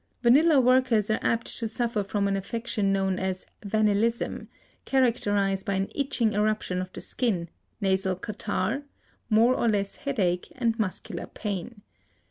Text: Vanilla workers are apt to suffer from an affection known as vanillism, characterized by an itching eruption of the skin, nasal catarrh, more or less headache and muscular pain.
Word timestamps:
Vanilla 0.23 0.59
workers 0.59 1.11
are 1.11 1.19
apt 1.21 1.45
to 1.59 1.67
suffer 1.67 2.03
from 2.03 2.27
an 2.27 2.35
affection 2.35 2.91
known 2.91 3.19
as 3.19 3.45
vanillism, 3.63 4.47
characterized 4.83 5.63
by 5.67 5.75
an 5.75 5.89
itching 5.93 6.33
eruption 6.33 6.81
of 6.81 6.91
the 6.93 6.99
skin, 7.01 7.49
nasal 7.81 8.15
catarrh, 8.15 8.81
more 9.29 9.53
or 9.53 9.67
less 9.67 9.97
headache 9.97 10.51
and 10.55 10.79
muscular 10.79 11.27
pain. 11.27 11.83